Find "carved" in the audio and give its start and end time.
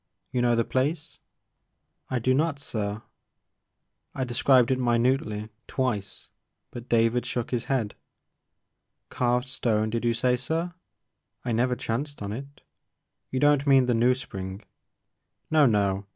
9.09-9.45